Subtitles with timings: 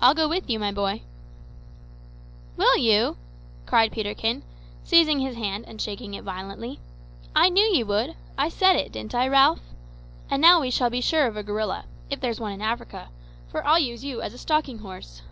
[0.00, 1.02] "I'll go with you, my boy."
[2.56, 3.18] "Will you?"
[3.66, 4.42] cried Peterkin,
[4.82, 6.80] seizing his hand and shaking it violently;
[7.32, 8.16] "I knew you would.
[8.36, 9.60] I said it; didn't I, Ralph?
[10.28, 13.10] And now we shall be sure of a gorilla, if there's one in Africa,
[13.46, 15.22] for I'll use you as a stalking horse."